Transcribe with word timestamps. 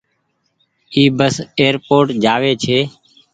اي 0.93 1.03
بس 1.17 1.35
ايئر 1.59 1.75
پوٽ 1.85 2.05
جآ 2.23 2.35
وي 2.41 2.53
ڇي۔ 2.63 2.79